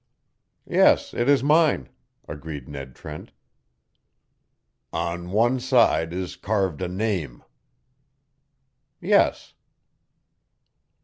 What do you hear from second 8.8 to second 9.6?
"Yes."